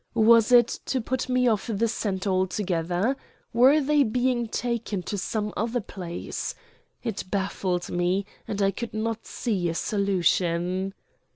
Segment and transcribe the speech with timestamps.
[0.15, 3.15] Was it to put me off the scent altogether?
[3.53, 6.55] Were they being taken to some other place?
[7.03, 10.95] It baffled me, and I could not see a solution.